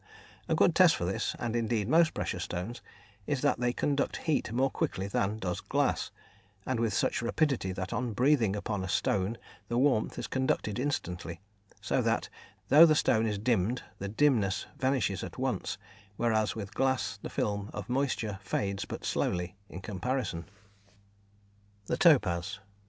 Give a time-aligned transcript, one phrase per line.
[0.49, 2.81] A good test for this, and indeed most precious stones,
[3.27, 6.09] is that they conduct heat more quickly than does glass,
[6.65, 9.37] and with such rapidity that on breathing upon a stone
[9.67, 11.39] the warmth is conducted instantly,
[11.81, 12.29] so that,
[12.69, 15.77] though the stone is dimmed the dimness vanishes at once,
[16.17, 20.45] whereas with glass the film of moisture fades but slowly in comparison.
[21.85, 22.57] _The Topaz.